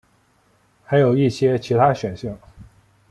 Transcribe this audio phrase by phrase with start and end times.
[0.83, 2.35] 还有一些其他选项。